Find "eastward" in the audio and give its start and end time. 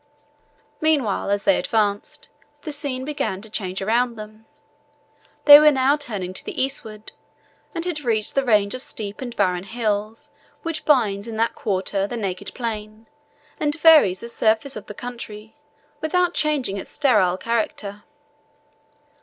6.59-7.11